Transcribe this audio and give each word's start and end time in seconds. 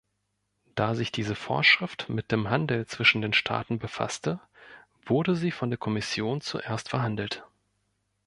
Da 0.73 0.95
sich 0.95 1.11
diese 1.11 1.35
Vorschrift 1.35 2.09
mit 2.09 2.31
dem 2.31 2.49
Handel 2.49 2.87
zwischen 2.87 3.21
den 3.21 3.33
Staaten 3.33 3.77
befasste, 3.77 4.39
wurde 5.05 5.35
sie 5.35 5.51
von 5.51 5.69
der 5.69 5.77
Kommission 5.77 6.41
zuerst 6.41 6.89
verhandelt. 6.89 7.43